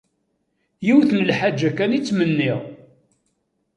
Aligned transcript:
Yiwet 0.85 1.09
n 1.13 1.25
lḥaǧa 1.29 1.69
kan 1.77 1.95
i 1.97 1.99
ttmenniɣ. 2.01 2.59